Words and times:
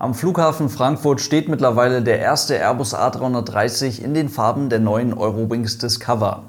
Am 0.00 0.14
Flughafen 0.14 0.70
Frankfurt 0.70 1.20
steht 1.20 1.50
mittlerweile 1.50 2.00
der 2.00 2.20
erste 2.20 2.54
Airbus 2.54 2.94
A330 2.94 4.00
in 4.02 4.14
den 4.14 4.30
Farben 4.30 4.70
der 4.70 4.78
neuen 4.78 5.12
Eurowings 5.12 5.76
Discover. 5.76 6.44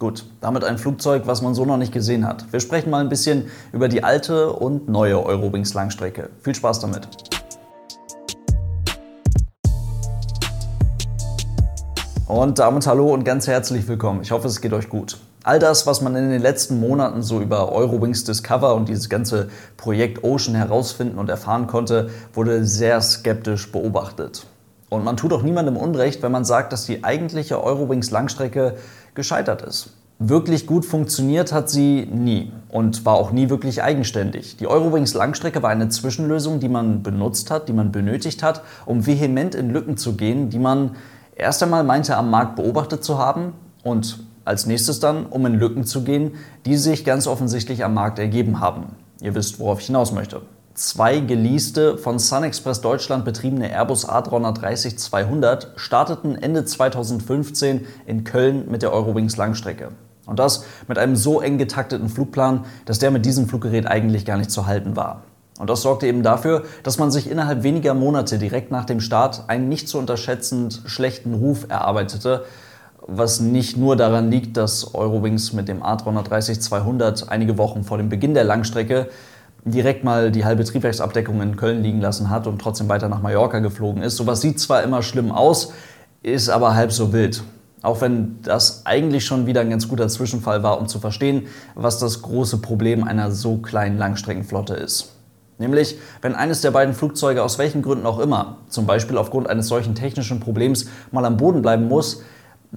Gut, 0.00 0.24
damit 0.40 0.64
ein 0.64 0.76
Flugzeug, 0.76 1.28
was 1.28 1.42
man 1.42 1.54
so 1.54 1.64
noch 1.64 1.76
nicht 1.76 1.92
gesehen 1.92 2.26
hat. 2.26 2.52
Wir 2.52 2.58
sprechen 2.58 2.90
mal 2.90 3.02
ein 3.02 3.08
bisschen 3.08 3.52
über 3.70 3.86
die 3.86 4.02
alte 4.02 4.50
und 4.50 4.88
neue 4.88 5.24
Eurowings 5.24 5.74
Langstrecke. 5.74 6.30
Viel 6.40 6.56
Spaß 6.56 6.80
damit! 6.80 7.06
Und 12.26 12.58
damit 12.58 12.84
hallo 12.88 13.14
und 13.14 13.22
ganz 13.22 13.46
herzlich 13.46 13.86
willkommen. 13.86 14.22
Ich 14.22 14.32
hoffe, 14.32 14.48
es 14.48 14.60
geht 14.60 14.72
euch 14.72 14.88
gut. 14.88 15.20
All 15.46 15.60
das, 15.60 15.86
was 15.86 16.00
man 16.00 16.16
in 16.16 16.28
den 16.28 16.42
letzten 16.42 16.80
Monaten 16.80 17.22
so 17.22 17.40
über 17.40 17.70
Eurowings 17.70 18.24
Discover 18.24 18.74
und 18.74 18.88
dieses 18.88 19.08
ganze 19.08 19.48
Projekt 19.76 20.24
Ocean 20.24 20.56
herausfinden 20.56 21.18
und 21.18 21.30
erfahren 21.30 21.68
konnte, 21.68 22.10
wurde 22.34 22.64
sehr 22.64 23.00
skeptisch 23.00 23.70
beobachtet. 23.70 24.44
Und 24.88 25.04
man 25.04 25.16
tut 25.16 25.32
auch 25.32 25.42
niemandem 25.42 25.76
Unrecht, 25.76 26.20
wenn 26.24 26.32
man 26.32 26.44
sagt, 26.44 26.72
dass 26.72 26.84
die 26.84 27.04
eigentliche 27.04 27.62
Eurowings 27.62 28.10
Langstrecke 28.10 28.74
gescheitert 29.14 29.62
ist. 29.62 29.90
Wirklich 30.18 30.66
gut 30.66 30.84
funktioniert 30.84 31.52
hat 31.52 31.70
sie 31.70 32.08
nie 32.12 32.50
und 32.68 33.06
war 33.06 33.14
auch 33.14 33.30
nie 33.30 33.48
wirklich 33.48 33.84
eigenständig. 33.84 34.56
Die 34.56 34.66
Eurowings 34.66 35.14
Langstrecke 35.14 35.62
war 35.62 35.70
eine 35.70 35.90
Zwischenlösung, 35.90 36.58
die 36.58 36.68
man 36.68 37.04
benutzt 37.04 37.52
hat, 37.52 37.68
die 37.68 37.72
man 37.72 37.92
benötigt 37.92 38.42
hat, 38.42 38.62
um 38.84 39.06
vehement 39.06 39.54
in 39.54 39.70
Lücken 39.70 39.96
zu 39.96 40.14
gehen, 40.16 40.50
die 40.50 40.58
man 40.58 40.96
erst 41.36 41.62
einmal 41.62 41.84
meinte 41.84 42.16
am 42.16 42.30
Markt 42.30 42.56
beobachtet 42.56 43.04
zu 43.04 43.18
haben 43.18 43.52
und 43.84 44.18
als 44.46 44.64
nächstes 44.64 45.00
dann, 45.00 45.26
um 45.26 45.44
in 45.44 45.58
Lücken 45.58 45.84
zu 45.84 46.02
gehen, 46.02 46.32
die 46.64 46.76
sich 46.76 47.04
ganz 47.04 47.26
offensichtlich 47.26 47.84
am 47.84 47.92
Markt 47.92 48.18
ergeben 48.18 48.60
haben. 48.60 48.94
Ihr 49.20 49.34
wisst, 49.34 49.58
worauf 49.58 49.80
ich 49.80 49.86
hinaus 49.86 50.12
möchte. 50.12 50.40
Zwei 50.74 51.20
geleaste, 51.20 51.98
von 51.98 52.18
SunExpress 52.18 52.80
Deutschland 52.80 53.24
betriebene 53.24 53.70
Airbus 53.70 54.08
A330-200 54.08 55.68
starteten 55.76 56.36
Ende 56.36 56.64
2015 56.64 57.86
in 58.06 58.24
Köln 58.24 58.70
mit 58.70 58.82
der 58.82 58.92
Eurowings 58.92 59.36
Langstrecke. 59.36 59.88
Und 60.26 60.38
das 60.38 60.64
mit 60.86 60.98
einem 60.98 61.16
so 61.16 61.40
eng 61.40 61.58
getakteten 61.58 62.08
Flugplan, 62.08 62.66
dass 62.84 62.98
der 62.98 63.10
mit 63.10 63.24
diesem 63.26 63.48
Fluggerät 63.48 63.86
eigentlich 63.86 64.26
gar 64.26 64.36
nicht 64.36 64.50
zu 64.50 64.66
halten 64.66 64.96
war. 64.96 65.22
Und 65.58 65.70
das 65.70 65.82
sorgte 65.82 66.06
eben 66.06 66.22
dafür, 66.22 66.64
dass 66.82 66.98
man 66.98 67.10
sich 67.10 67.30
innerhalb 67.30 67.62
weniger 67.62 67.94
Monate 67.94 68.38
direkt 68.38 68.70
nach 68.70 68.84
dem 68.84 69.00
Start 69.00 69.44
einen 69.48 69.68
nicht 69.68 69.88
zu 69.88 69.98
unterschätzend 69.98 70.82
schlechten 70.84 71.32
Ruf 71.34 71.66
erarbeitete, 71.68 72.44
was 73.06 73.40
nicht 73.40 73.76
nur 73.76 73.96
daran 73.96 74.30
liegt, 74.30 74.56
dass 74.56 74.94
Eurowings 74.94 75.52
mit 75.52 75.68
dem 75.68 75.82
A330-200 75.82 77.28
einige 77.28 77.56
Wochen 77.58 77.84
vor 77.84 77.98
dem 77.98 78.08
Beginn 78.08 78.34
der 78.34 78.44
Langstrecke 78.44 79.08
direkt 79.64 80.04
mal 80.04 80.30
die 80.30 80.44
halbe 80.44 80.64
Triebwerksabdeckung 80.64 81.40
in 81.42 81.56
Köln 81.56 81.82
liegen 81.82 82.00
lassen 82.00 82.30
hat 82.30 82.46
und 82.46 82.60
trotzdem 82.60 82.88
weiter 82.88 83.08
nach 83.08 83.22
Mallorca 83.22 83.58
geflogen 83.58 84.02
ist. 84.02 84.16
Sowas 84.16 84.40
sieht 84.40 84.60
zwar 84.60 84.82
immer 84.82 85.02
schlimm 85.02 85.32
aus, 85.32 85.72
ist 86.22 86.48
aber 86.48 86.74
halb 86.74 86.92
so 86.92 87.12
wild. 87.12 87.42
Auch 87.82 88.00
wenn 88.00 88.38
das 88.42 88.82
eigentlich 88.84 89.24
schon 89.24 89.46
wieder 89.46 89.60
ein 89.60 89.70
ganz 89.70 89.88
guter 89.88 90.08
Zwischenfall 90.08 90.62
war, 90.62 90.80
um 90.80 90.88
zu 90.88 90.98
verstehen, 90.98 91.46
was 91.74 91.98
das 91.98 92.22
große 92.22 92.58
Problem 92.58 93.04
einer 93.04 93.30
so 93.30 93.58
kleinen 93.58 93.98
Langstreckenflotte 93.98 94.74
ist. 94.74 95.12
Nämlich, 95.58 95.96
wenn 96.20 96.34
eines 96.34 96.60
der 96.60 96.70
beiden 96.70 96.94
Flugzeuge 96.94 97.42
aus 97.42 97.58
welchen 97.58 97.82
Gründen 97.82 98.06
auch 98.06 98.18
immer, 98.18 98.58
zum 98.68 98.86
Beispiel 98.86 99.16
aufgrund 99.16 99.48
eines 99.48 99.68
solchen 99.68 99.94
technischen 99.94 100.40
Problems, 100.40 100.86
mal 101.12 101.24
am 101.24 101.36
Boden 101.36 101.62
bleiben 101.62 101.88
muss, 101.88 102.22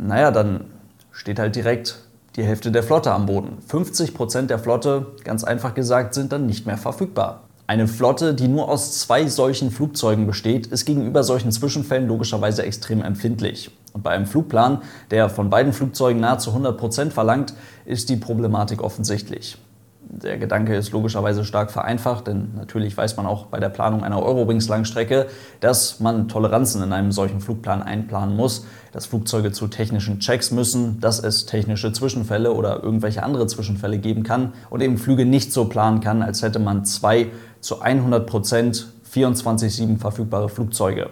naja, 0.07 0.31
dann 0.31 0.65
steht 1.11 1.39
halt 1.39 1.55
direkt 1.55 1.99
die 2.35 2.43
Hälfte 2.43 2.71
der 2.71 2.83
Flotte 2.83 3.11
am 3.11 3.25
Boden. 3.25 3.57
50 3.67 4.13
Prozent 4.13 4.49
der 4.49 4.59
Flotte, 4.59 5.07
ganz 5.23 5.43
einfach 5.43 5.73
gesagt, 5.73 6.13
sind 6.13 6.31
dann 6.31 6.45
nicht 6.45 6.65
mehr 6.65 6.77
verfügbar. 6.77 7.41
Eine 7.67 7.87
Flotte, 7.87 8.33
die 8.33 8.47
nur 8.47 8.69
aus 8.69 8.97
zwei 8.99 9.27
solchen 9.27 9.69
Flugzeugen 9.69 10.25
besteht, 10.25 10.67
ist 10.67 10.85
gegenüber 10.85 11.23
solchen 11.23 11.51
Zwischenfällen 11.51 12.07
logischerweise 12.07 12.63
extrem 12.63 13.03
empfindlich. 13.03 13.69
Und 13.93 14.03
bei 14.03 14.11
einem 14.11 14.25
Flugplan, 14.25 14.81
der 15.11 15.29
von 15.29 15.49
beiden 15.49 15.73
Flugzeugen 15.73 16.21
nahezu 16.21 16.49
100 16.49 16.77
Prozent 16.77 17.13
verlangt, 17.13 17.53
ist 17.85 18.09
die 18.09 18.15
Problematik 18.15 18.81
offensichtlich. 18.81 19.57
Der 20.01 20.37
Gedanke 20.37 20.75
ist 20.75 20.91
logischerweise 20.91 21.43
stark 21.43 21.71
vereinfacht, 21.71 22.27
denn 22.27 22.51
natürlich 22.55 22.95
weiß 22.95 23.17
man 23.17 23.25
auch 23.25 23.47
bei 23.47 23.59
der 23.59 23.67
Planung 23.67 24.03
einer 24.03 24.23
Eurowings-Langstrecke, 24.23 25.27
dass 25.59 25.99
man 25.99 26.29
Toleranzen 26.29 26.81
in 26.81 26.93
einem 26.93 27.11
solchen 27.11 27.41
Flugplan 27.41 27.83
einplanen 27.83 28.35
muss, 28.35 28.65
dass 28.93 29.05
Flugzeuge 29.07 29.51
zu 29.51 29.67
technischen 29.67 30.19
Checks 30.19 30.51
müssen, 30.51 31.01
dass 31.01 31.19
es 31.19 31.45
technische 31.45 31.91
Zwischenfälle 31.91 32.53
oder 32.53 32.81
irgendwelche 32.81 33.23
andere 33.23 33.47
Zwischenfälle 33.47 33.97
geben 33.97 34.23
kann 34.23 34.53
und 34.69 34.81
eben 34.81 34.97
Flüge 34.97 35.25
nicht 35.25 35.51
so 35.51 35.65
planen 35.65 35.99
kann, 35.99 36.21
als 36.21 36.41
hätte 36.41 36.59
man 36.59 36.85
zwei 36.85 37.27
zu 37.59 37.81
100 37.81 38.25
Prozent 38.25 38.87
24-7 39.13 39.97
verfügbare 39.97 40.47
Flugzeuge. 40.47 41.09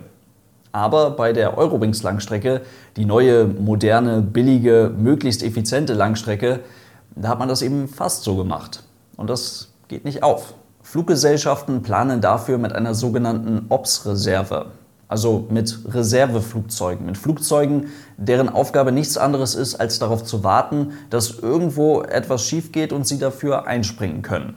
Aber 0.72 1.12
bei 1.12 1.34
der 1.34 1.58
Eurowings-Langstrecke, 1.58 2.62
die 2.96 3.06
neue, 3.06 3.46
moderne, 3.46 4.22
billige, 4.22 4.92
möglichst 4.98 5.44
effiziente 5.44 5.94
Langstrecke, 5.94 6.62
da 7.22 7.30
hat 7.30 7.40
man 7.40 7.50
das 7.50 7.62
eben 7.62 7.88
fast 7.88 8.24
so 8.24 8.36
gemacht. 8.36 8.84
Und 9.16 9.30
das 9.30 9.70
geht 9.88 10.06
nicht 10.06 10.24
auf. 10.24 10.54
Fluggesellschaften 10.82 11.82
planen 11.82 12.22
dafür 12.22 12.58
mit 12.58 12.74
einer 12.74 12.94
sogenannten 12.94 13.66
OPS-Reserve, 13.70 14.68
also 15.10 15.46
mit 15.50 15.80
Reserveflugzeugen, 15.90 17.06
mit 17.06 17.18
Flugzeugen, 17.18 17.88
deren 18.18 18.48
Aufgabe 18.48 18.92
nichts 18.92 19.18
anderes 19.18 19.56
ist, 19.56 19.76
als 19.76 20.00
darauf 20.00 20.24
zu 20.24 20.44
warten, 20.44 20.94
dass 21.10 21.40
irgendwo 21.40 22.04
etwas 22.04 22.46
schief 22.46 22.72
geht 22.72 22.94
und 22.94 23.06
sie 23.06 23.20
dafür 23.20 23.68
einspringen 23.68 24.22
können. 24.22 24.56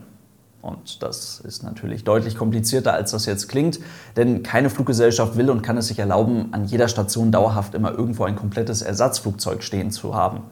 Und 0.61 1.01
das 1.01 1.39
ist 1.39 1.63
natürlich 1.63 2.03
deutlich 2.03 2.35
komplizierter, 2.35 2.93
als 2.93 3.11
das 3.11 3.25
jetzt 3.25 3.49
klingt, 3.49 3.79
denn 4.15 4.43
keine 4.43 4.69
Fluggesellschaft 4.69 5.35
will 5.35 5.49
und 5.49 5.63
kann 5.63 5.77
es 5.77 5.87
sich 5.87 5.97
erlauben, 5.99 6.49
an 6.51 6.65
jeder 6.65 6.87
Station 6.87 7.31
dauerhaft 7.31 7.73
immer 7.73 7.91
irgendwo 7.91 8.25
ein 8.25 8.35
komplettes 8.35 8.81
Ersatzflugzeug 8.83 9.63
stehen 9.63 9.91
zu 9.91 10.13
haben. 10.13 10.43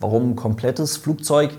Warum 0.00 0.36
komplettes 0.36 0.96
Flugzeug? 0.96 1.50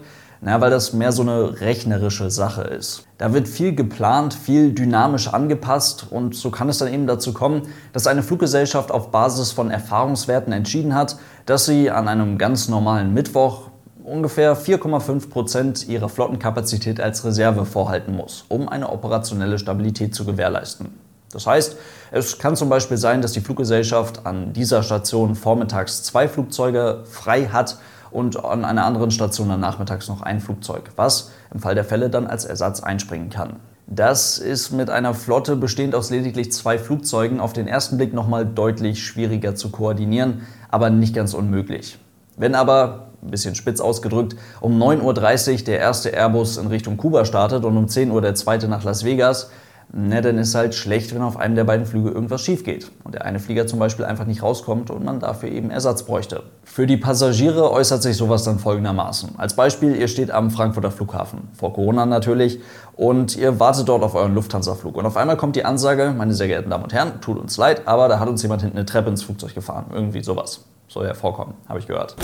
Na, 0.41 0.61
weil 0.61 0.71
das 0.71 0.93
mehr 0.93 1.11
so 1.11 1.21
eine 1.21 1.59
rechnerische 1.59 2.31
Sache 2.31 2.61
ist. 2.61 3.05
Da 3.17 3.33
wird 3.33 3.49
viel 3.49 3.75
geplant, 3.75 4.33
viel 4.33 4.71
dynamisch 4.71 5.27
angepasst 5.27 6.07
und 6.09 6.33
so 6.33 6.49
kann 6.49 6.69
es 6.69 6.77
dann 6.77 6.93
eben 6.93 7.07
dazu 7.07 7.33
kommen, 7.33 7.63
dass 7.91 8.07
eine 8.07 8.23
Fluggesellschaft 8.23 8.89
auf 8.89 9.11
Basis 9.11 9.51
von 9.51 9.69
Erfahrungswerten 9.69 10.53
entschieden 10.53 10.95
hat, 10.95 11.17
dass 11.45 11.65
sie 11.65 11.91
an 11.91 12.07
einem 12.07 12.37
ganz 12.37 12.69
normalen 12.69 13.13
Mittwoch 13.13 13.69
ungefähr 14.01 14.55
4,5 14.55 15.29
Prozent 15.29 15.89
ihrer 15.89 16.07
Flottenkapazität 16.07 17.01
als 17.01 17.25
Reserve 17.25 17.65
vorhalten 17.65 18.15
muss, 18.15 18.45
um 18.47 18.69
eine 18.69 18.89
operationelle 18.89 19.59
Stabilität 19.59 20.15
zu 20.15 20.23
gewährleisten. 20.23 20.87
Das 21.31 21.45
heißt, 21.45 21.75
es 22.11 22.39
kann 22.39 22.55
zum 22.55 22.69
Beispiel 22.69 22.97
sein, 22.97 23.21
dass 23.21 23.33
die 23.33 23.41
Fluggesellschaft 23.41 24.25
an 24.25 24.53
dieser 24.53 24.83
Station 24.83 25.35
vormittags 25.35 26.01
zwei 26.03 26.27
Flugzeuge 26.27 27.03
frei 27.05 27.47
hat 27.47 27.77
und 28.11 28.43
an 28.43 28.65
einer 28.65 28.85
anderen 28.85 29.11
Station 29.11 29.49
dann 29.49 29.59
nachmittags 29.59 30.07
noch 30.07 30.21
ein 30.21 30.39
Flugzeug, 30.39 30.91
was 30.95 31.31
im 31.53 31.59
Fall 31.59 31.75
der 31.75 31.85
Fälle 31.85 32.09
dann 32.09 32.27
als 32.27 32.45
Ersatz 32.45 32.81
einspringen 32.81 33.29
kann. 33.29 33.57
Das 33.87 34.37
ist 34.37 34.71
mit 34.71 34.91
einer 34.91 35.15
Flotte 35.15 35.55
bestehend 35.55 35.95
aus 35.95 36.11
lediglich 36.11 36.51
zwei 36.51 36.77
Flugzeugen 36.77 37.39
auf 37.39 37.53
den 37.53 37.67
ersten 37.67 37.97
Blick 37.97 38.13
nochmal 38.13 38.45
deutlich 38.45 39.03
schwieriger 39.03 39.55
zu 39.55 39.71
koordinieren, 39.71 40.45
aber 40.69 40.91
nicht 40.91 41.15
ganz 41.15 41.33
unmöglich. 41.33 41.97
Wenn 42.37 42.53
aber, 42.53 43.07
ein 43.21 43.31
bisschen 43.31 43.55
spitz 43.55 43.81
ausgedrückt, 43.81 44.35
um 44.61 44.81
9.30 44.81 45.51
Uhr 45.51 45.57
der 45.65 45.79
erste 45.79 46.09
Airbus 46.09 46.57
in 46.57 46.67
Richtung 46.67 46.97
Kuba 46.97 47.25
startet 47.25 47.65
und 47.65 47.75
um 47.75 47.87
10 47.87 48.11
Uhr 48.11 48.21
der 48.21 48.35
zweite 48.35 48.67
nach 48.67 48.83
Las 48.83 49.03
Vegas, 49.03 49.49
na, 49.91 50.21
dann 50.21 50.37
ist 50.37 50.53
halt 50.53 50.75
schlecht, 50.75 51.15
wenn 51.15 51.21
auf 51.23 51.37
einem 51.37 51.55
der 51.55 51.63
beiden 51.63 51.87
Flüge 51.87 52.11
irgendwas 52.11 52.41
schief 52.41 52.63
geht 52.63 52.91
und 53.03 53.15
der 53.15 53.25
eine 53.25 53.39
Flieger 53.39 53.65
zum 53.65 53.79
Beispiel 53.79 54.05
einfach 54.05 54.25
nicht 54.25 54.43
rauskommt 54.43 54.91
und 54.91 55.03
man 55.03 55.19
dafür 55.19 55.49
eben 55.49 55.71
Ersatz 55.71 56.03
bräuchte. 56.03 56.43
Für 56.63 56.85
die 56.85 56.97
Passagiere 56.97 57.71
äußert 57.71 58.03
sich 58.03 58.15
sowas 58.15 58.43
dann 58.43 58.59
folgendermaßen. 58.59 59.39
Als 59.39 59.55
Beispiel, 59.55 59.95
ihr 59.95 60.07
steht 60.07 60.29
am 60.29 60.51
Frankfurter 60.51 60.91
Flughafen, 60.91 61.49
vor 61.53 61.73
Corona 61.73 62.05
natürlich, 62.05 62.59
und 62.95 63.35
ihr 63.35 63.59
wartet 63.59 63.89
dort 63.89 64.03
auf 64.03 64.13
euren 64.13 64.35
Lufthansa-Flug. 64.35 64.95
Und 64.95 65.07
auf 65.07 65.17
einmal 65.17 65.37
kommt 65.37 65.55
die 65.55 65.65
Ansage, 65.65 66.13
meine 66.15 66.33
sehr 66.33 66.47
geehrten 66.47 66.69
Damen 66.69 66.83
und 66.83 66.93
Herren, 66.93 67.19
tut 67.21 67.39
uns 67.39 67.57
leid, 67.57 67.87
aber 67.87 68.07
da 68.07 68.19
hat 68.19 68.29
uns 68.29 68.43
jemand 68.43 68.61
hinten 68.61 68.77
eine 68.77 68.85
Treppe 68.85 69.09
ins 69.09 69.23
Flugzeug 69.23 69.55
gefahren. 69.55 69.85
Irgendwie 69.91 70.21
sowas. 70.21 70.65
Soll 70.87 71.07
ja 71.07 71.13
vorkommen, 71.15 71.55
habe 71.67 71.79
ich 71.79 71.87
gehört. 71.87 72.15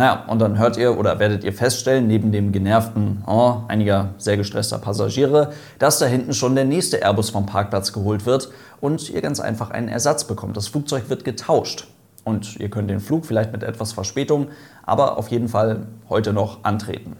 Naja, 0.00 0.24
und 0.28 0.38
dann 0.38 0.58
hört 0.58 0.78
ihr 0.78 0.98
oder 0.98 1.18
werdet 1.18 1.44
ihr 1.44 1.52
feststellen, 1.52 2.06
neben 2.06 2.32
dem 2.32 2.52
genervten 2.52 3.22
oh, 3.26 3.56
einiger 3.68 4.14
sehr 4.16 4.38
gestresster 4.38 4.78
Passagiere, 4.78 5.52
dass 5.78 5.98
da 5.98 6.06
hinten 6.06 6.32
schon 6.32 6.54
der 6.54 6.64
nächste 6.64 7.02
Airbus 7.02 7.28
vom 7.28 7.44
Parkplatz 7.44 7.92
geholt 7.92 8.24
wird 8.24 8.48
und 8.80 9.10
ihr 9.10 9.20
ganz 9.20 9.40
einfach 9.40 9.68
einen 9.68 9.88
Ersatz 9.88 10.24
bekommt. 10.24 10.56
Das 10.56 10.68
Flugzeug 10.68 11.10
wird 11.10 11.26
getauscht. 11.26 11.86
Und 12.24 12.58
ihr 12.58 12.70
könnt 12.70 12.88
den 12.88 13.00
Flug 13.00 13.26
vielleicht 13.26 13.52
mit 13.52 13.62
etwas 13.62 13.92
Verspätung, 13.92 14.46
aber 14.84 15.18
auf 15.18 15.28
jeden 15.28 15.50
Fall 15.50 15.86
heute 16.08 16.32
noch 16.32 16.64
antreten. 16.64 17.18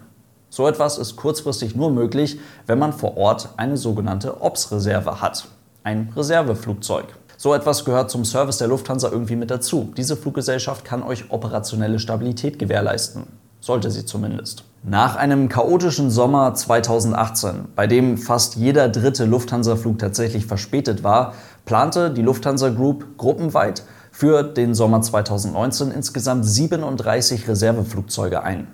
So 0.49 0.67
etwas 0.67 0.97
ist 0.97 1.17
kurzfristig 1.17 1.75
nur 1.75 1.91
möglich, 1.91 2.39
wenn 2.65 2.79
man 2.79 2.93
vor 2.93 3.15
Ort 3.15 3.49
eine 3.57 3.77
sogenannte 3.77 4.41
OPS-Reserve 4.41 5.21
hat. 5.21 5.47
Ein 5.83 6.11
Reserveflugzeug. 6.15 7.05
So 7.41 7.55
etwas 7.55 7.85
gehört 7.85 8.11
zum 8.11 8.23
Service 8.23 8.59
der 8.59 8.67
Lufthansa 8.67 9.09
irgendwie 9.09 9.35
mit 9.35 9.49
dazu. 9.49 9.91
Diese 9.97 10.15
Fluggesellschaft 10.15 10.85
kann 10.85 11.01
euch 11.01 11.31
operationelle 11.31 11.97
Stabilität 11.97 12.59
gewährleisten. 12.59 13.23
Sollte 13.59 13.89
sie 13.89 14.05
zumindest. 14.05 14.63
Nach 14.83 15.15
einem 15.15 15.49
chaotischen 15.49 16.11
Sommer 16.11 16.53
2018, 16.53 17.69
bei 17.75 17.87
dem 17.87 18.19
fast 18.19 18.57
jeder 18.57 18.89
dritte 18.89 19.25
Lufthansa-Flug 19.25 19.97
tatsächlich 19.97 20.45
verspätet 20.45 21.03
war, 21.03 21.33
plante 21.65 22.11
die 22.11 22.21
Lufthansa 22.21 22.69
Group 22.69 23.17
gruppenweit 23.17 23.85
für 24.11 24.43
den 24.43 24.75
Sommer 24.75 25.01
2019 25.01 25.89
insgesamt 25.89 26.45
37 26.45 27.47
Reserveflugzeuge 27.47 28.43
ein. 28.43 28.67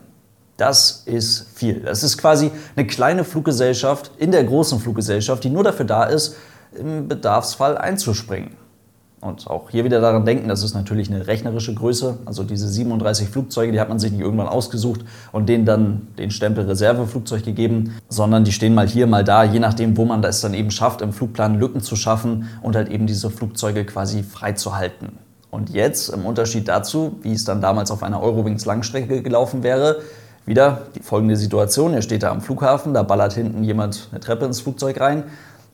Das 0.57 1.03
ist 1.05 1.47
viel. 1.55 1.79
Das 1.81 2.03
ist 2.03 2.17
quasi 2.17 2.51
eine 2.75 2.85
kleine 2.85 3.23
Fluggesellschaft 3.23 4.11
in 4.17 4.31
der 4.31 4.43
großen 4.43 4.81
Fluggesellschaft, 4.81 5.45
die 5.45 5.49
nur 5.49 5.63
dafür 5.63 5.85
da 5.85 6.03
ist, 6.03 6.35
im 6.77 7.07
Bedarfsfall 7.07 7.77
einzuspringen. 7.77 8.51
Und 9.19 9.47
auch 9.47 9.71
hier 9.71 9.83
wieder 9.83 9.99
daran 9.99 10.25
denken, 10.25 10.47
das 10.47 10.61
ist 10.61 10.75
natürlich 10.75 11.09
eine 11.09 11.25
rechnerische 11.25 11.73
Größe. 11.73 12.19
Also 12.25 12.43
diese 12.43 12.67
37 12.67 13.29
Flugzeuge, 13.29 13.71
die 13.71 13.79
hat 13.79 13.89
man 13.89 13.97
sich 13.97 14.11
nicht 14.11 14.21
irgendwann 14.21 14.47
ausgesucht 14.47 15.01
und 15.31 15.49
denen 15.49 15.65
dann 15.65 16.07
den 16.19 16.29
Stempel 16.29 16.65
Reserveflugzeug 16.65 17.43
gegeben, 17.43 17.95
sondern 18.09 18.43
die 18.43 18.51
stehen 18.51 18.75
mal 18.75 18.87
hier, 18.87 19.07
mal 19.07 19.23
da, 19.23 19.43
je 19.43 19.59
nachdem, 19.59 19.97
wo 19.97 20.05
man 20.05 20.21
das 20.21 20.41
dann 20.41 20.53
eben 20.53 20.69
schafft, 20.69 21.01
im 21.01 21.13
Flugplan 21.13 21.59
Lücken 21.59 21.81
zu 21.81 21.95
schaffen 21.95 22.47
und 22.61 22.75
halt 22.75 22.89
eben 22.89 23.07
diese 23.07 23.31
Flugzeuge 23.31 23.85
quasi 23.85 24.21
freizuhalten. 24.21 25.17
Und 25.49 25.71
jetzt, 25.71 26.09
im 26.09 26.25
Unterschied 26.25 26.67
dazu, 26.67 27.17
wie 27.23 27.33
es 27.33 27.43
dann 27.43 27.59
damals 27.59 27.89
auf 27.89 28.03
einer 28.03 28.21
Eurowings 28.21 28.65
Langstrecke 28.65 29.23
gelaufen 29.23 29.63
wäre, 29.63 30.01
wieder 30.45 30.83
die 30.93 31.01
folgende 31.01 31.37
Situation. 31.37 31.95
Er 31.95 32.03
steht 32.03 32.21
da 32.21 32.29
am 32.29 32.41
Flughafen, 32.41 32.93
da 32.93 33.01
ballert 33.01 33.33
hinten 33.33 33.63
jemand 33.63 34.09
eine 34.11 34.19
Treppe 34.19 34.45
ins 34.45 34.61
Flugzeug 34.61 34.99
rein 34.99 35.23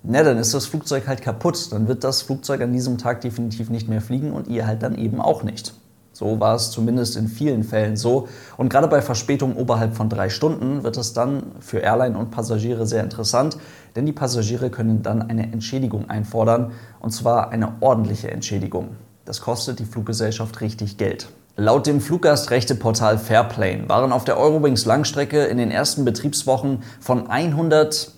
na, 0.06 0.22
dann 0.22 0.38
ist 0.38 0.54
das 0.54 0.66
Flugzeug 0.66 1.08
halt 1.08 1.22
kaputt. 1.22 1.72
Dann 1.72 1.88
wird 1.88 2.04
das 2.04 2.22
Flugzeug 2.22 2.62
an 2.62 2.74
diesem 2.74 2.98
Tag 2.98 3.22
definitiv 3.22 3.70
nicht 3.70 3.88
mehr 3.88 4.02
fliegen 4.02 4.34
und 4.34 4.48
ihr 4.48 4.68
halt 4.68 4.84
dann 4.84 4.98
eben 4.98 5.22
auch 5.22 5.44
nicht. 5.44 5.74
So 6.12 6.40
war 6.40 6.56
es 6.56 6.70
zumindest 6.70 7.18
in 7.18 7.28
vielen 7.28 7.64
Fällen 7.64 7.98
so. 7.98 8.28
Und 8.58 8.70
gerade 8.70 8.88
bei 8.88 9.02
Verspätungen 9.02 9.56
oberhalb 9.56 9.96
von 9.96 10.10
drei 10.10 10.30
Stunden 10.30 10.84
wird 10.84 10.98
es 10.98 11.14
dann 11.14 11.44
für 11.60 11.80
Airline 11.80 12.18
und 12.18 12.30
Passagiere 12.30 12.86
sehr 12.86 13.02
interessant, 13.02 13.58
denn 13.96 14.06
die 14.06 14.12
Passagiere 14.12 14.70
können 14.70 15.02
dann 15.02 15.24
eine 15.24 15.52
Entschädigung 15.52 16.10
einfordern, 16.10 16.72
und 17.00 17.12
zwar 17.12 17.50
eine 17.50 17.74
ordentliche 17.80 18.30
Entschädigung. 18.30 18.90
Das 19.26 19.42
kostet 19.42 19.80
die 19.80 19.86
Fluggesellschaft 19.86 20.62
richtig 20.62 20.98
Geld. 20.98 21.30
Laut 21.56 21.88
dem 21.88 22.02
Fluggastrechteportal 22.02 23.18
Fairplane 23.18 23.88
waren 23.88 24.12
auf 24.12 24.26
der 24.26 24.38
Eurowings 24.38 24.86
Langstrecke 24.86 25.46
in 25.46 25.58
den 25.58 25.72
ersten 25.72 26.04
Betriebswochen 26.04 26.84
von 27.00 27.30
100 27.30 28.13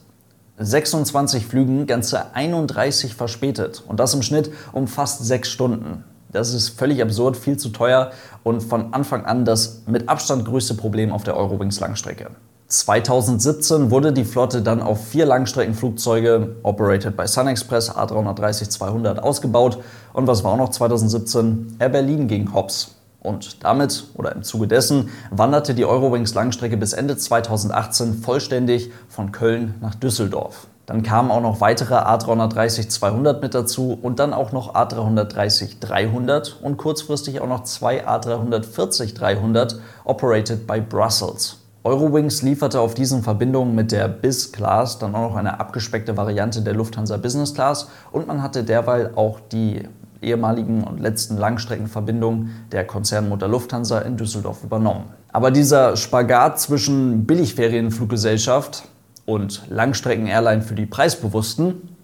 26 0.58 1.46
Flügen 1.46 1.86
ganze 1.86 2.34
31 2.34 3.16
verspätet 3.16 3.84
und 3.88 4.00
das 4.00 4.14
im 4.14 4.22
Schnitt 4.22 4.52
um 4.72 4.88
fast 4.88 5.26
sechs 5.26 5.50
Stunden. 5.50 6.04
Das 6.32 6.54
ist 6.54 6.70
völlig 6.70 7.02
absurd, 7.02 7.38
viel 7.38 7.58
zu 7.58 7.70
teuer 7.70 8.12
und 8.44 8.62
von 8.62 8.94
Anfang 8.94 9.26
an 9.26 9.46
das 9.46 9.84
mit 9.86 10.10
Abstand 10.10 10.46
größte 10.46 10.74
Problem 10.74 11.12
auf 11.12 11.24
der 11.24 11.38
Eurowings 11.38 11.80
Langstrecke. 11.80 12.32
2017 12.68 13.92
wurde 13.92 14.12
die 14.12 14.26
Flotte 14.26 14.62
dann 14.62 14.82
auf 14.82 15.08
vier 15.08 15.26
Langstreckenflugzeuge, 15.26 16.56
operated 16.64 17.16
by 17.16 17.28
SunExpress 17.28 17.92
A330-200, 17.92 19.20
ausgebaut. 19.20 19.78
Und 20.14 20.26
was 20.26 20.44
war 20.44 20.54
auch 20.54 20.58
noch 20.58 20.70
2017? 20.70 21.78
Air 21.80 21.90
Berlin 21.90 22.28
ging 22.28 22.54
hops. 22.54 22.96
Und 23.26 23.64
damit 23.64 24.06
oder 24.16 24.34
im 24.34 24.44
Zuge 24.44 24.68
dessen 24.68 25.10
wanderte 25.32 25.74
die 25.74 25.86
Eurowings 25.86 26.34
Langstrecke 26.34 26.78
bis 26.78 26.94
Ende 26.94 27.18
2018 27.18 28.14
vollständig 28.14 28.92
von 29.10 29.32
Köln 29.32 29.76
nach 29.82 29.96
Düsseldorf. 29.96 30.68
Dann 30.86 31.02
kamen 31.02 31.32
auch 31.32 31.42
noch 31.42 31.62
weitere 31.62 31.96
A330-200 31.96 33.42
mit 33.42 33.56
dazu 33.56 33.98
und 34.00 34.20
dann 34.20 34.34
auch 34.34 34.52
noch 34.52 34.76
A330-300 34.76 36.62
und 36.62 36.78
kurzfristig 36.78 37.42
auch 37.42 37.48
noch 37.48 37.64
zwei 37.64 38.08
A340-300 38.08 39.78
operated 40.04 40.68
by 40.68 40.80
Brussels. 40.82 41.58
Eurowings 41.84 42.44
lieferte 42.44 42.80
auf 42.80 42.94
diesen 42.94 43.24
Verbindungen 43.24 43.74
mit 43.74 43.92
der 43.92 44.08
Biz 44.08 44.52
Class 44.52 45.00
dann 45.00 45.16
auch 45.16 45.30
noch 45.30 45.36
eine 45.36 45.60
abgespeckte 45.60 46.18
Variante 46.18 46.62
der 46.62 46.74
Lufthansa 46.74 47.18
Business 47.18 47.54
Class 47.54 47.90
und 48.12 48.28
man 48.28 48.44
hatte 48.44 48.64
derweil 48.64 49.12
auch 49.16 49.40
die 49.40 49.88
ehemaligen 50.26 50.84
und 50.84 51.00
letzten 51.00 51.38
Langstreckenverbindung 51.38 52.50
der 52.72 52.86
Konzernmutter 52.86 53.48
Lufthansa 53.48 54.00
in 54.00 54.18
Düsseldorf 54.18 54.64
übernommen. 54.64 55.06
Aber 55.32 55.52
dieser 55.52 55.96
Spagat 55.96 56.60
zwischen 56.60 57.26
Billigferienfluggesellschaft 57.26 58.84
und 59.26 59.64
Langstrecken-Airline 59.70 60.62
für 60.62 60.76
die 60.76 60.86
Preisbewussten 60.86 61.96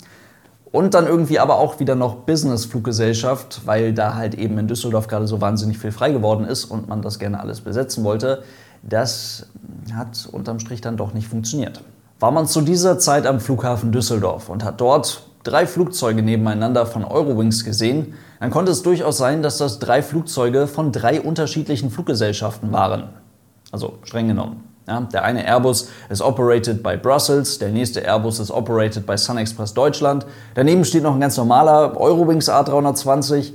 und 0.72 0.94
dann 0.94 1.06
irgendwie 1.06 1.40
aber 1.40 1.58
auch 1.58 1.80
wieder 1.80 1.96
noch 1.96 2.16
Business-Fluggesellschaft, 2.16 3.62
weil 3.66 3.94
da 3.94 4.16
halt 4.16 4.36
eben 4.36 4.58
in 4.58 4.68
Düsseldorf 4.68 5.08
gerade 5.08 5.28
so 5.28 5.42
wahnsinnig 5.42 5.78
viel 5.78 5.92
frei 5.92 6.12
geworden 6.12 6.46
ist 6.46 6.66
und 6.66 6.88
man 6.88 7.02
das 7.02 7.20
gerne 7.20 7.40
alles 7.40 7.62
besetzen 7.62 8.04
wollte, 8.04 8.44
das 8.84 9.48
hat 9.94 10.28
unterm 10.32 10.60
Strich 10.60 10.82
dann 10.82 10.98
doch 10.98 11.14
nicht 11.14 11.28
funktioniert. 11.28 11.84
War 12.20 12.32
man 12.32 12.48
zu 12.48 12.62
dieser 12.62 13.00
Zeit 13.00 13.26
am 13.26 13.40
Flughafen 13.40 13.92
Düsseldorf 13.92 14.50
und 14.50 14.64
hat 14.64 14.80
dort 14.80 15.24
drei 15.44 15.66
Flugzeuge 15.66 16.22
nebeneinander 16.22 16.86
von 16.86 17.04
Eurowings 17.04 17.64
gesehen, 17.64 18.14
dann 18.40 18.52
konnte 18.52 18.72
es 18.72 18.84
durchaus 18.84 19.18
sein, 19.18 19.44
dass 19.44 19.58
das 19.58 19.80
drei 19.80 20.02
Flugzeuge 20.02 20.68
von 20.68 20.92
drei 20.92 21.22
unterschiedlichen 21.22 21.92
Fluggesellschaften 21.92 22.72
waren. 22.72 23.10
Also 23.72 24.00
streng 24.04 24.28
genommen. 24.28 24.64
Ja, 24.88 25.02
der 25.02 25.24
eine 25.24 25.46
Airbus 25.46 25.90
ist 26.10 26.22
operated 26.22 26.82
by 26.82 26.98
Brussels, 26.98 27.60
der 27.60 27.70
nächste 27.70 28.02
Airbus 28.02 28.40
ist 28.40 28.52
operated 28.52 29.06
by 29.06 29.18
SunExpress 29.18 29.74
Deutschland. 29.74 30.26
Daneben 30.56 30.84
steht 30.84 31.04
noch 31.04 31.14
ein 31.14 31.22
ganz 31.22 31.38
normaler 31.38 31.96
Eurowings 31.98 32.50
A320. 32.50 33.54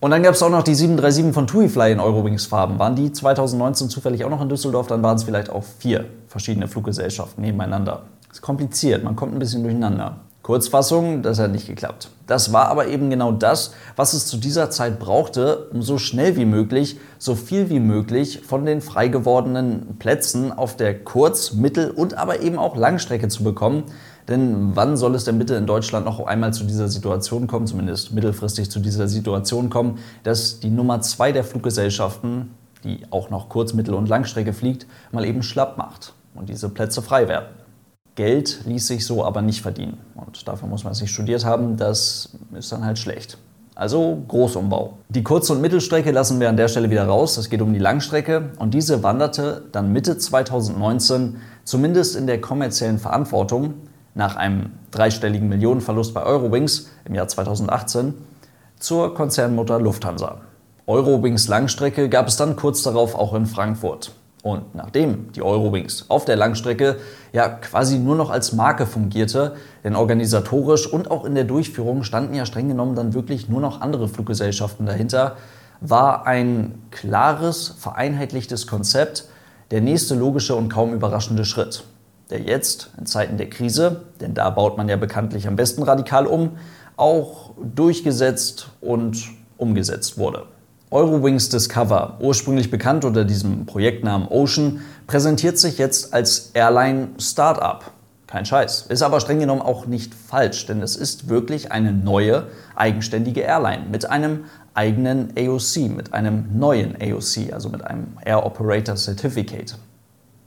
Und 0.00 0.10
dann 0.10 0.22
gab 0.22 0.34
es 0.34 0.42
auch 0.42 0.50
noch 0.50 0.62
die 0.62 0.74
737 0.74 1.32
von 1.32 1.46
TuiFly 1.46 1.92
in 1.92 2.00
Eurowings-Farben. 2.00 2.78
Waren 2.78 2.94
die 2.94 3.10
2019 3.12 3.88
zufällig 3.88 4.24
auch 4.24 4.30
noch 4.30 4.42
in 4.42 4.48
Düsseldorf, 4.48 4.86
dann 4.86 5.02
waren 5.02 5.16
es 5.16 5.24
vielleicht 5.24 5.50
auch 5.50 5.64
vier 5.78 6.04
verschiedene 6.28 6.68
Fluggesellschaften 6.68 7.42
nebeneinander. 7.42 8.02
Ist 8.30 8.42
kompliziert, 8.42 9.02
man 9.02 9.16
kommt 9.16 9.34
ein 9.34 9.38
bisschen 9.38 9.62
durcheinander. 9.62 10.16
Kurzfassung, 10.48 11.20
das 11.20 11.38
hat 11.38 11.52
nicht 11.52 11.66
geklappt. 11.66 12.08
Das 12.26 12.54
war 12.54 12.68
aber 12.68 12.86
eben 12.86 13.10
genau 13.10 13.32
das, 13.32 13.74
was 13.96 14.14
es 14.14 14.26
zu 14.26 14.38
dieser 14.38 14.70
Zeit 14.70 14.98
brauchte, 14.98 15.68
um 15.74 15.82
so 15.82 15.98
schnell 15.98 16.36
wie 16.36 16.46
möglich, 16.46 16.98
so 17.18 17.34
viel 17.34 17.68
wie 17.68 17.80
möglich 17.80 18.40
von 18.46 18.64
den 18.64 18.80
frei 18.80 19.08
gewordenen 19.08 19.98
Plätzen 19.98 20.50
auf 20.50 20.74
der 20.74 21.04
Kurz-, 21.04 21.52
Mittel- 21.52 21.90
und 21.90 22.14
aber 22.14 22.40
eben 22.40 22.56
auch 22.56 22.76
Langstrecke 22.76 23.28
zu 23.28 23.44
bekommen. 23.44 23.82
Denn 24.26 24.70
wann 24.72 24.96
soll 24.96 25.14
es 25.16 25.24
denn 25.24 25.38
bitte 25.38 25.54
in 25.54 25.66
Deutschland 25.66 26.06
noch 26.06 26.26
einmal 26.26 26.54
zu 26.54 26.64
dieser 26.64 26.88
Situation 26.88 27.46
kommen, 27.46 27.66
zumindest 27.66 28.14
mittelfristig 28.14 28.70
zu 28.70 28.80
dieser 28.80 29.06
Situation 29.06 29.68
kommen, 29.68 29.98
dass 30.22 30.60
die 30.60 30.70
Nummer 30.70 31.02
zwei 31.02 31.30
der 31.30 31.44
Fluggesellschaften, 31.44 32.54
die 32.84 33.00
auch 33.10 33.28
noch 33.28 33.50
Kurz-, 33.50 33.74
Mittel- 33.74 33.92
und 33.92 34.08
Langstrecke 34.08 34.54
fliegt, 34.54 34.86
mal 35.12 35.26
eben 35.26 35.42
schlapp 35.42 35.76
macht 35.76 36.14
und 36.34 36.48
diese 36.48 36.70
Plätze 36.70 37.02
frei 37.02 37.28
werden? 37.28 37.57
Geld 38.18 38.62
ließ 38.66 38.88
sich 38.88 39.06
so 39.06 39.24
aber 39.24 39.42
nicht 39.42 39.62
verdienen. 39.62 39.96
Und 40.16 40.48
dafür 40.48 40.66
muss 40.66 40.82
man 40.82 40.92
es 40.92 41.00
nicht 41.00 41.12
studiert 41.12 41.44
haben. 41.44 41.76
Das 41.76 42.30
ist 42.52 42.72
dann 42.72 42.84
halt 42.84 42.98
schlecht. 42.98 43.38
Also 43.76 44.24
Großumbau. 44.26 44.98
Die 45.08 45.22
Kurz- 45.22 45.50
und 45.50 45.60
Mittelstrecke 45.60 46.10
lassen 46.10 46.40
wir 46.40 46.48
an 46.48 46.56
der 46.56 46.66
Stelle 46.66 46.90
wieder 46.90 47.04
raus. 47.04 47.36
Es 47.36 47.48
geht 47.48 47.62
um 47.62 47.72
die 47.72 47.78
Langstrecke. 47.78 48.50
Und 48.58 48.74
diese 48.74 49.04
wanderte 49.04 49.62
dann 49.70 49.92
Mitte 49.92 50.18
2019 50.18 51.36
zumindest 51.62 52.16
in 52.16 52.26
der 52.26 52.40
kommerziellen 52.40 52.98
Verantwortung 52.98 53.74
nach 54.16 54.34
einem 54.34 54.70
dreistelligen 54.90 55.48
Millionenverlust 55.48 56.12
bei 56.12 56.24
Eurowings 56.24 56.90
im 57.04 57.14
Jahr 57.14 57.28
2018 57.28 58.14
zur 58.80 59.14
Konzernmutter 59.14 59.78
Lufthansa. 59.78 60.40
Eurowings 60.88 61.46
Langstrecke 61.46 62.08
gab 62.08 62.26
es 62.26 62.36
dann 62.36 62.56
kurz 62.56 62.82
darauf 62.82 63.14
auch 63.14 63.32
in 63.34 63.46
Frankfurt. 63.46 64.10
Und 64.42 64.74
nachdem 64.74 65.32
die 65.32 65.42
Eurowings 65.42 66.06
auf 66.08 66.24
der 66.24 66.36
Langstrecke 66.36 66.96
ja 67.32 67.48
quasi 67.48 67.98
nur 67.98 68.14
noch 68.14 68.30
als 68.30 68.52
Marke 68.52 68.86
fungierte, 68.86 69.56
denn 69.82 69.96
organisatorisch 69.96 70.86
und 70.86 71.10
auch 71.10 71.24
in 71.24 71.34
der 71.34 71.44
Durchführung 71.44 72.04
standen 72.04 72.34
ja 72.34 72.46
streng 72.46 72.68
genommen 72.68 72.94
dann 72.94 73.14
wirklich 73.14 73.48
nur 73.48 73.60
noch 73.60 73.80
andere 73.80 74.08
Fluggesellschaften 74.08 74.86
dahinter, 74.86 75.36
war 75.80 76.26
ein 76.26 76.82
klares, 76.90 77.74
vereinheitlichtes 77.78 78.66
Konzept 78.66 79.24
der 79.70 79.80
nächste 79.80 80.14
logische 80.14 80.54
und 80.54 80.68
kaum 80.68 80.94
überraschende 80.94 81.44
Schritt, 81.44 81.84
der 82.30 82.40
jetzt 82.40 82.90
in 82.98 83.06
Zeiten 83.06 83.36
der 83.36 83.50
Krise, 83.50 84.02
denn 84.20 84.34
da 84.34 84.50
baut 84.50 84.76
man 84.76 84.88
ja 84.88 84.96
bekanntlich 84.96 85.46
am 85.46 85.56
besten 85.56 85.82
radikal 85.82 86.26
um, 86.26 86.58
auch 86.96 87.52
durchgesetzt 87.62 88.70
und 88.80 89.30
umgesetzt 89.56 90.18
wurde. 90.18 90.46
Eurowings 90.90 91.50
Discover, 91.50 92.16
ursprünglich 92.20 92.70
bekannt 92.70 93.04
unter 93.04 93.24
diesem 93.24 93.66
Projektnamen 93.66 94.28
Ocean, 94.28 94.80
präsentiert 95.06 95.58
sich 95.58 95.78
jetzt 95.78 96.14
als 96.14 96.50
Airline 96.54 97.08
Startup. 97.18 97.84
Kein 98.26 98.44
Scheiß. 98.44 98.86
Ist 98.88 99.02
aber 99.02 99.20
streng 99.20 99.40
genommen 99.40 99.62
auch 99.62 99.86
nicht 99.86 100.14
falsch, 100.14 100.66
denn 100.66 100.82
es 100.82 100.96
ist 100.96 101.28
wirklich 101.28 101.72
eine 101.72 101.92
neue, 101.92 102.48
eigenständige 102.74 103.40
Airline 103.40 103.86
mit 103.90 104.08
einem 104.08 104.44
eigenen 104.74 105.32
AOC, 105.36 105.90
mit 105.94 106.14
einem 106.14 106.58
neuen 106.58 106.96
AOC, 107.00 107.52
also 107.52 107.68
mit 107.68 107.84
einem 107.84 108.16
Air 108.24 108.44
Operator 108.44 108.96
Certificate. 108.96 109.76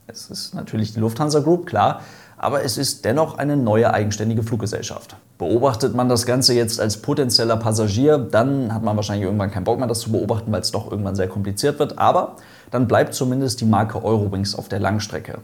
Es 0.06 0.30
ist 0.30 0.54
natürlich 0.54 0.92
die 0.92 1.00
Lufthansa 1.00 1.40
Group, 1.40 1.66
klar, 1.66 2.02
aber 2.42 2.64
es 2.64 2.76
ist 2.76 3.04
dennoch 3.04 3.38
eine 3.38 3.56
neue 3.56 3.94
eigenständige 3.94 4.42
Fluggesellschaft. 4.42 5.16
Beobachtet 5.38 5.94
man 5.94 6.08
das 6.08 6.26
Ganze 6.26 6.54
jetzt 6.54 6.80
als 6.80 6.96
potenzieller 6.96 7.56
Passagier, 7.56 8.18
dann 8.18 8.74
hat 8.74 8.82
man 8.82 8.96
wahrscheinlich 8.96 9.24
irgendwann 9.24 9.50
keinen 9.50 9.64
Bock 9.64 9.78
mehr, 9.78 9.86
das 9.86 10.00
zu 10.00 10.10
beobachten, 10.10 10.50
weil 10.50 10.60
es 10.60 10.72
doch 10.72 10.90
irgendwann 10.90 11.14
sehr 11.14 11.28
kompliziert 11.28 11.78
wird. 11.78 11.98
Aber 11.98 12.36
dann 12.72 12.88
bleibt 12.88 13.14
zumindest 13.14 13.60
die 13.60 13.64
Marke 13.64 14.04
Eurowings 14.04 14.56
auf 14.56 14.68
der 14.68 14.80
Langstrecke. 14.80 15.38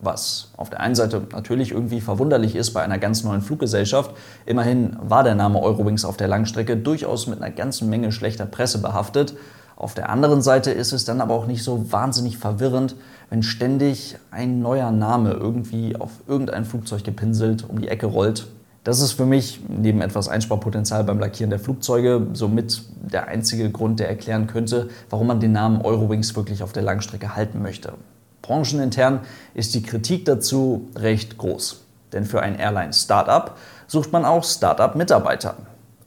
Was 0.00 0.50
auf 0.56 0.70
der 0.70 0.80
einen 0.80 0.94
Seite 0.94 1.22
natürlich 1.32 1.70
irgendwie 1.70 2.00
verwunderlich 2.00 2.56
ist 2.56 2.72
bei 2.72 2.82
einer 2.82 2.98
ganz 2.98 3.22
neuen 3.22 3.42
Fluggesellschaft. 3.42 4.10
Immerhin 4.44 4.96
war 5.00 5.22
der 5.22 5.36
Name 5.36 5.62
Eurowings 5.62 6.04
auf 6.04 6.16
der 6.16 6.26
Langstrecke 6.26 6.76
durchaus 6.76 7.26
mit 7.26 7.40
einer 7.40 7.54
ganzen 7.54 7.88
Menge 7.90 8.10
schlechter 8.10 8.46
Presse 8.46 8.78
behaftet. 8.78 9.34
Auf 9.80 9.94
der 9.94 10.10
anderen 10.10 10.42
Seite 10.42 10.72
ist 10.72 10.92
es 10.92 11.06
dann 11.06 11.22
aber 11.22 11.32
auch 11.32 11.46
nicht 11.46 11.64
so 11.64 11.90
wahnsinnig 11.90 12.36
verwirrend, 12.36 12.96
wenn 13.30 13.42
ständig 13.42 14.18
ein 14.30 14.60
neuer 14.60 14.90
Name 14.90 15.32
irgendwie 15.32 15.96
auf 15.96 16.10
irgendein 16.28 16.66
Flugzeug 16.66 17.02
gepinselt 17.02 17.64
um 17.66 17.80
die 17.80 17.88
Ecke 17.88 18.04
rollt. 18.04 18.46
Das 18.84 19.00
ist 19.00 19.12
für 19.12 19.24
mich 19.24 19.58
neben 19.68 20.02
etwas 20.02 20.28
Einsparpotenzial 20.28 21.02
beim 21.04 21.18
Lackieren 21.18 21.48
der 21.48 21.60
Flugzeuge 21.60 22.26
somit 22.34 22.82
der 23.00 23.28
einzige 23.28 23.70
Grund, 23.70 24.00
der 24.00 24.10
erklären 24.10 24.48
könnte, 24.48 24.90
warum 25.08 25.28
man 25.28 25.40
den 25.40 25.52
Namen 25.52 25.80
Eurowings 25.80 26.36
wirklich 26.36 26.62
auf 26.62 26.74
der 26.74 26.82
Langstrecke 26.82 27.34
halten 27.34 27.62
möchte. 27.62 27.94
Branchenintern 28.42 29.20
ist 29.54 29.74
die 29.74 29.82
Kritik 29.82 30.26
dazu 30.26 30.90
recht 30.94 31.38
groß. 31.38 31.80
Denn 32.12 32.26
für 32.26 32.42
ein 32.42 32.58
Airline-Startup 32.58 33.56
sucht 33.86 34.12
man 34.12 34.26
auch 34.26 34.44
Startup-Mitarbeiter. 34.44 35.56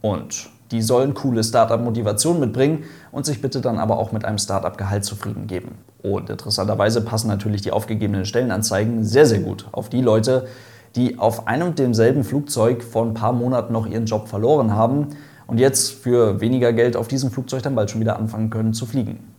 Und 0.02 0.52
die 0.74 0.82
sollen 0.82 1.14
coole 1.14 1.42
Startup-Motivation 1.42 2.42
mitbringen 2.42 2.84
und 3.12 3.26
sich 3.26 3.42
bitte 3.42 3.62
dann 3.62 3.80
aber 3.80 3.98
auch 3.98 4.12
mit 4.12 4.26
einem 4.26 4.38
Startup-Gehalt 4.38 5.06
zufrieden 5.06 5.48
geben. 5.48 5.78
Und 6.02 6.30
interessanterweise 6.30 7.00
passen 7.00 7.30
natürlich 7.30 7.62
die 7.62 7.72
aufgegebenen 7.72 8.26
Stellenanzeigen 8.26 9.06
sehr, 9.06 9.26
sehr 9.26 9.40
gut 9.40 9.70
auf 9.72 9.88
die 9.88 10.02
Leute, 10.02 10.48
die 10.98 11.18
auf 11.18 11.48
einem 11.48 11.70
und 11.70 11.80
demselben 11.80 12.26
Flugzeug 12.26 12.84
vor 12.84 13.06
ein 13.06 13.14
paar 13.14 13.32
Monaten 13.32 13.72
noch 13.72 13.86
ihren 13.86 14.06
Job 14.06 14.28
verloren 14.28 14.76
haben 14.76 15.08
und 15.48 15.60
jetzt 15.60 15.94
für 15.94 16.42
weniger 16.42 16.74
Geld 16.74 16.98
auf 16.98 17.08
diesem 17.08 17.32
Flugzeug 17.32 17.64
dann 17.64 17.76
bald 17.76 17.90
schon 17.90 18.02
wieder 18.02 18.20
anfangen 18.20 18.50
können 18.50 18.74
zu 18.74 18.86
fliegen 18.86 19.34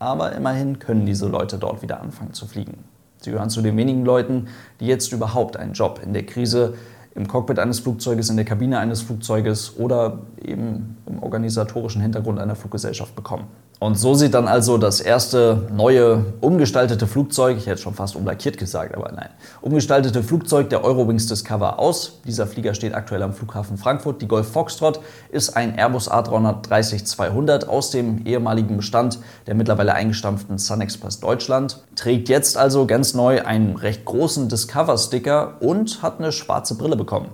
aber 0.00 0.32
immerhin 0.32 0.78
können 0.78 1.06
diese 1.06 1.28
Leute 1.28 1.58
dort 1.58 1.82
wieder 1.82 2.00
anfangen 2.00 2.32
zu 2.32 2.46
fliegen. 2.46 2.84
Sie 3.18 3.30
gehören 3.30 3.50
zu 3.50 3.60
den 3.60 3.76
wenigen 3.76 4.04
Leuten, 4.04 4.48
die 4.80 4.86
jetzt 4.86 5.12
überhaupt 5.12 5.58
einen 5.58 5.74
Job 5.74 6.00
in 6.02 6.14
der 6.14 6.24
Krise 6.24 6.74
im 7.20 7.28
Cockpit 7.28 7.58
eines 7.58 7.80
Flugzeuges, 7.80 8.30
in 8.30 8.36
der 8.36 8.46
Kabine 8.46 8.78
eines 8.78 9.02
Flugzeuges 9.02 9.76
oder 9.76 10.20
eben 10.42 10.96
im 11.04 11.22
organisatorischen 11.22 12.00
Hintergrund 12.00 12.38
einer 12.38 12.56
Fluggesellschaft 12.56 13.14
bekommen. 13.14 13.44
Und 13.80 13.98
so 13.98 14.12
sieht 14.12 14.34
dann 14.34 14.46
also 14.46 14.76
das 14.76 15.00
erste 15.00 15.66
neue, 15.72 16.34
umgestaltete 16.42 17.06
Flugzeug, 17.06 17.56
ich 17.56 17.66
hätte 17.66 17.80
schon 17.80 17.94
fast 17.94 18.14
umlackiert 18.14 18.58
gesagt, 18.58 18.94
aber 18.94 19.10
nein, 19.10 19.30
umgestaltete 19.62 20.22
Flugzeug 20.22 20.68
der 20.68 20.84
Eurowings 20.84 21.26
Discover 21.26 21.78
aus. 21.78 22.20
Dieser 22.26 22.46
Flieger 22.46 22.74
steht 22.74 22.92
aktuell 22.92 23.22
am 23.22 23.32
Flughafen 23.32 23.78
Frankfurt. 23.78 24.20
Die 24.20 24.28
Golf 24.28 24.52
Foxtrot 24.52 25.00
ist 25.30 25.56
ein 25.56 25.78
Airbus 25.78 26.10
A330-200 26.10 27.68
aus 27.68 27.90
dem 27.90 28.26
ehemaligen 28.26 28.76
Bestand 28.76 29.18
der 29.46 29.54
mittlerweile 29.54 29.94
eingestampften 29.94 30.58
Sun 30.58 30.82
Express 30.82 31.20
Deutschland. 31.20 31.82
Trägt 31.96 32.28
jetzt 32.28 32.58
also 32.58 32.84
ganz 32.84 33.14
neu 33.14 33.46
einen 33.46 33.76
recht 33.76 34.04
großen 34.04 34.50
Discover-Sticker 34.50 35.54
und 35.60 36.02
hat 36.02 36.18
eine 36.18 36.32
schwarze 36.32 36.74
Brille 36.74 36.96
bekommen. 36.96 37.30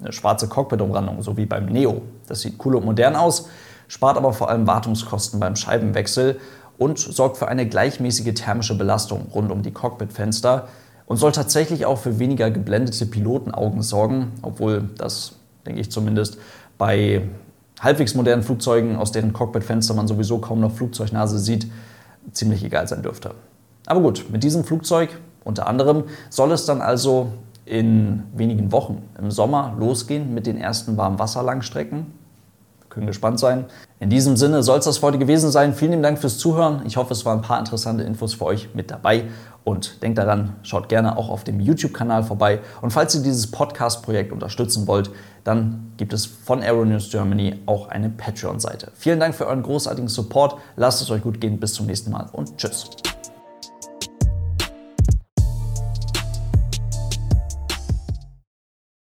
Eine 0.00 0.12
schwarze 0.12 0.48
Cockpit-Umrandung, 0.48 1.22
so 1.22 1.36
wie 1.36 1.46
beim 1.46 1.66
Neo. 1.66 2.02
Das 2.26 2.40
sieht 2.40 2.56
cool 2.64 2.74
und 2.74 2.84
modern 2.84 3.14
aus 3.14 3.48
spart 3.88 4.16
aber 4.16 4.32
vor 4.32 4.48
allem 4.48 4.66
Wartungskosten 4.66 5.40
beim 5.40 5.56
Scheibenwechsel 5.56 6.38
und 6.78 6.98
sorgt 6.98 7.36
für 7.36 7.48
eine 7.48 7.66
gleichmäßige 7.66 8.34
thermische 8.34 8.76
Belastung 8.76 9.26
rund 9.34 9.50
um 9.50 9.62
die 9.62 9.72
Cockpitfenster 9.72 10.68
und 11.06 11.16
soll 11.16 11.32
tatsächlich 11.32 11.86
auch 11.86 11.98
für 11.98 12.18
weniger 12.18 12.50
geblendete 12.50 13.06
Pilotenaugen 13.06 13.82
sorgen, 13.82 14.32
obwohl 14.42 14.90
das, 14.98 15.32
denke 15.64 15.80
ich 15.80 15.90
zumindest, 15.90 16.38
bei 16.78 17.22
halbwegs 17.80 18.14
modernen 18.14 18.42
Flugzeugen, 18.42 18.96
aus 18.96 19.12
deren 19.12 19.32
Cockpitfenster 19.32 19.94
man 19.94 20.08
sowieso 20.08 20.38
kaum 20.38 20.60
noch 20.60 20.72
Flugzeugnase 20.72 21.38
sieht, 21.38 21.70
ziemlich 22.32 22.64
egal 22.64 22.88
sein 22.88 23.02
dürfte. 23.02 23.34
Aber 23.86 24.00
gut, 24.00 24.26
mit 24.30 24.42
diesem 24.42 24.64
Flugzeug 24.64 25.10
unter 25.44 25.68
anderem 25.68 26.04
soll 26.28 26.50
es 26.52 26.66
dann 26.66 26.80
also 26.80 27.28
in 27.64 28.24
wenigen 28.34 28.72
Wochen 28.72 29.02
im 29.18 29.30
Sommer 29.30 29.74
losgehen 29.78 30.34
mit 30.34 30.46
den 30.46 30.58
ersten 30.58 30.96
Warmwasserlangstrecken 30.96 32.06
können 32.96 33.06
gespannt 33.06 33.38
sein. 33.38 33.66
In 34.00 34.08
diesem 34.08 34.38
Sinne 34.38 34.62
soll 34.62 34.78
es 34.78 34.86
das 34.86 35.02
heute 35.02 35.18
gewesen 35.18 35.50
sein. 35.50 35.74
Vielen 35.74 35.90
lieben 35.90 36.02
Dank 36.02 36.18
fürs 36.18 36.38
Zuhören. 36.38 36.80
Ich 36.86 36.96
hoffe, 36.96 37.12
es 37.12 37.26
waren 37.26 37.40
ein 37.40 37.42
paar 37.42 37.58
interessante 37.58 38.02
Infos 38.04 38.32
für 38.32 38.46
euch 38.46 38.70
mit 38.74 38.90
dabei. 38.90 39.24
Und 39.64 40.02
denkt 40.02 40.16
daran, 40.16 40.54
schaut 40.62 40.88
gerne 40.88 41.18
auch 41.18 41.28
auf 41.28 41.44
dem 41.44 41.60
YouTube-Kanal 41.60 42.22
vorbei. 42.22 42.60
Und 42.80 42.92
falls 42.92 43.14
ihr 43.14 43.22
dieses 43.22 43.50
Podcast-Projekt 43.50 44.32
unterstützen 44.32 44.86
wollt, 44.86 45.10
dann 45.44 45.92
gibt 45.98 46.14
es 46.14 46.24
von 46.24 46.62
Aeronews 46.62 47.10
Germany 47.10 47.60
auch 47.66 47.88
eine 47.88 48.08
Patreon-Seite. 48.08 48.92
Vielen 48.94 49.20
Dank 49.20 49.34
für 49.34 49.46
euren 49.46 49.62
großartigen 49.62 50.08
Support. 50.08 50.56
Lasst 50.76 51.02
es 51.02 51.10
euch 51.10 51.22
gut 51.22 51.38
gehen. 51.38 51.60
Bis 51.60 51.74
zum 51.74 51.84
nächsten 51.84 52.10
Mal 52.10 52.30
und 52.32 52.56
tschüss. 52.56 52.88